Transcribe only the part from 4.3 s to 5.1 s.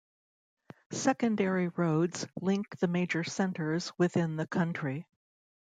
the country.